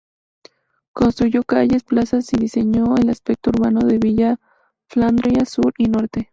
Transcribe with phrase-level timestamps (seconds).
[0.93, 4.39] Construyó calles, plazas, y diseñó el aspecto urbano de Villa
[4.89, 6.29] Flandria sur y norte.